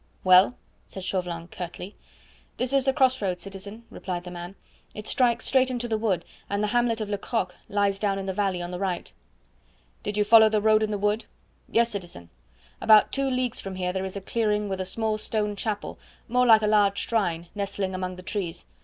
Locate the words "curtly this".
1.49-2.73